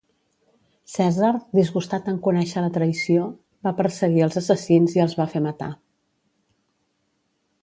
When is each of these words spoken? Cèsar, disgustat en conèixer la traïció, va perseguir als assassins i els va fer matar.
Cèsar, 0.93 1.29
disgustat 1.57 2.09
en 2.13 2.17
conèixer 2.29 2.65
la 2.67 2.73
traïció, 2.79 3.27
va 3.69 3.75
perseguir 3.83 4.27
als 4.29 4.41
assassins 4.45 4.99
i 4.99 5.05
els 5.05 5.17
va 5.21 5.31
fer 5.37 5.45
matar. 5.51 5.73